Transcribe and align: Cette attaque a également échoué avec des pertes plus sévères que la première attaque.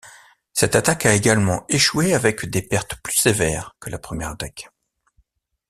Cette 0.53 0.75
attaque 0.75 1.05
a 1.05 1.13
également 1.13 1.63
échoué 1.69 2.15
avec 2.15 2.49
des 2.49 2.63
pertes 2.63 2.95
plus 3.03 3.13
sévères 3.13 3.75
que 3.79 3.91
la 3.91 3.99
première 3.99 4.29
attaque. 4.31 4.67